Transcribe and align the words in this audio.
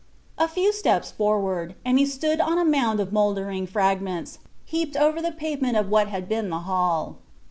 A 0.39 0.47
few 0.47 0.73
steps 0.73 1.11
forward, 1.11 1.75
and 1.85 1.99
he 1.99 2.07
stood 2.07 2.41
on 2.41 2.57
a 2.57 2.65
mound 2.65 2.99
of 2.99 3.13
moldering 3.13 3.67
fragments, 3.67 4.39
heaped 4.65 4.97
over 4.97 5.21
the 5.21 5.31
pavement 5.31 5.77
of 5.77 5.89
what 5.89 6.07
had 6.07 6.27
been 6.27 6.49
the 6.49 6.57
hall. 6.61 7.19